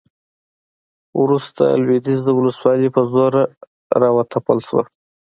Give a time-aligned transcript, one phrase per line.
[1.21, 3.33] وروسته لویدیځه ولسواکي په زور
[4.01, 4.83] راوتپل شوه